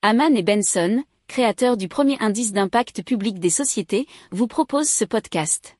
[0.00, 5.76] Haman et Benson, créateurs du premier indice d'impact public des sociétés, vous proposent ce podcast.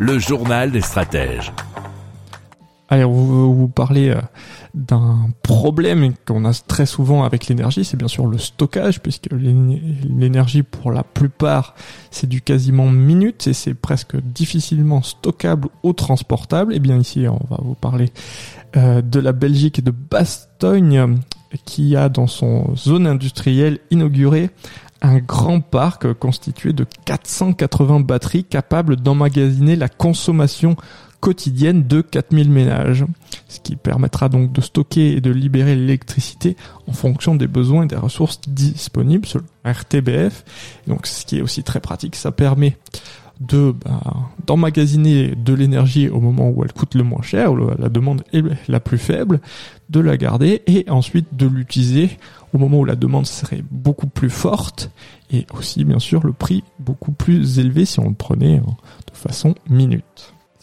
[0.00, 1.52] Le journal des stratèges.
[2.90, 4.20] Allez, on va vous parler euh,
[4.74, 10.62] d'un problème qu'on a très souvent avec l'énergie, c'est bien sûr le stockage, puisque l'énergie
[10.62, 11.74] pour la plupart
[12.10, 16.74] c'est du quasiment minute et c'est presque difficilement stockable ou transportable.
[16.74, 18.12] Et bien ici on va vous parler
[18.76, 21.20] euh, de la Belgique et de Bastogne
[21.64, 24.50] qui a dans son zone industrielle inauguré
[25.00, 30.76] un grand parc constitué de 480 batteries capables d'emmagasiner la consommation
[31.24, 33.06] quotidienne de 4000 ménages,
[33.48, 36.54] ce qui permettra donc de stocker et de libérer l'électricité
[36.86, 40.44] en fonction des besoins et des ressources disponibles sur RTBF.
[40.86, 42.76] Donc ce qui est aussi très pratique, ça permet
[43.40, 44.02] de bah,
[44.46, 48.42] d'emmagasiner de l'énergie au moment où elle coûte le moins cher, où la demande est
[48.68, 49.40] la plus faible,
[49.88, 52.18] de la garder et ensuite de l'utiliser
[52.52, 54.90] au moment où la demande serait beaucoup plus forte
[55.32, 59.54] et aussi bien sûr le prix beaucoup plus élevé si on le prenait de façon
[59.70, 60.33] minute.